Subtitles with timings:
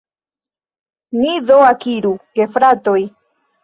[1.23, 3.01] Ni do ekiru, gefratoj!